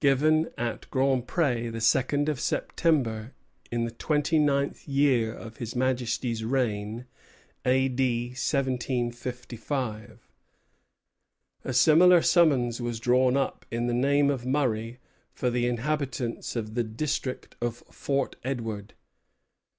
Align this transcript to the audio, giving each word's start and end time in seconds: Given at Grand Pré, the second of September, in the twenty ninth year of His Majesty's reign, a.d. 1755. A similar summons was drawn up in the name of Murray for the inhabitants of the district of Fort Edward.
Given 0.00 0.50
at 0.56 0.90
Grand 0.90 1.26
Pré, 1.28 1.70
the 1.70 1.82
second 1.82 2.30
of 2.30 2.40
September, 2.40 3.34
in 3.70 3.84
the 3.84 3.90
twenty 3.90 4.38
ninth 4.38 4.88
year 4.88 5.34
of 5.34 5.58
His 5.58 5.76
Majesty's 5.76 6.42
reign, 6.42 7.04
a.d. 7.66 8.28
1755. 8.28 10.30
A 11.62 11.72
similar 11.74 12.22
summons 12.22 12.80
was 12.80 12.98
drawn 12.98 13.36
up 13.36 13.66
in 13.70 13.86
the 13.86 13.92
name 13.92 14.30
of 14.30 14.46
Murray 14.46 14.98
for 15.34 15.50
the 15.50 15.66
inhabitants 15.66 16.56
of 16.56 16.72
the 16.74 16.82
district 16.82 17.54
of 17.60 17.84
Fort 17.90 18.36
Edward. 18.42 18.94